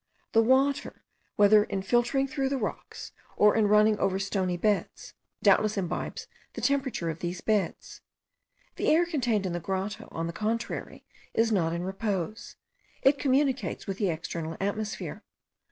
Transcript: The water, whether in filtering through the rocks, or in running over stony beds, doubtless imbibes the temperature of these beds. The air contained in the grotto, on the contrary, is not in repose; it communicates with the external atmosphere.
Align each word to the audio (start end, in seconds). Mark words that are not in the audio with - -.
The 0.31 0.41
water, 0.41 1.03
whether 1.35 1.63
in 1.65 1.83
filtering 1.83 2.27
through 2.27 2.49
the 2.49 2.57
rocks, 2.57 3.11
or 3.37 3.55
in 3.55 3.67
running 3.67 3.99
over 3.99 4.17
stony 4.17 4.57
beds, 4.57 5.13
doubtless 5.43 5.77
imbibes 5.77 6.25
the 6.53 6.61
temperature 6.61 7.11
of 7.11 7.19
these 7.19 7.41
beds. 7.41 8.01
The 8.77 8.87
air 8.87 9.05
contained 9.05 9.45
in 9.45 9.53
the 9.53 9.59
grotto, 9.59 10.09
on 10.11 10.25
the 10.25 10.33
contrary, 10.33 11.05
is 11.35 11.51
not 11.51 11.71
in 11.71 11.83
repose; 11.83 12.55
it 13.03 13.19
communicates 13.19 13.85
with 13.85 13.99
the 13.99 14.09
external 14.09 14.57
atmosphere. 14.59 15.23